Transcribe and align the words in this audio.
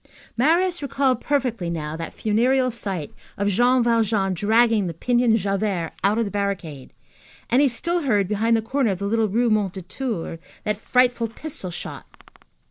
Marius 0.35 0.81
recalled 0.81 1.21
perfectly 1.21 1.69
now 1.69 1.95
that 1.95 2.11
funereal 2.15 2.71
sight 2.71 3.13
of 3.37 3.49
Jean 3.49 3.83
Valjean 3.83 4.33
dragging 4.33 4.87
the 4.87 4.95
pinioned 4.95 5.37
Javert 5.37 5.91
out 6.03 6.17
of 6.17 6.25
the 6.25 6.31
barricade, 6.31 6.91
and 7.51 7.61
he 7.61 7.67
still 7.67 8.01
heard 8.01 8.27
behind 8.27 8.57
the 8.57 8.63
corner 8.63 8.89
of 8.89 8.97
the 8.97 9.05
little 9.05 9.27
Rue 9.29 9.51
Mondétour 9.51 10.39
that 10.63 10.77
frightful 10.77 11.27
pistol 11.27 11.69
shot. 11.69 12.07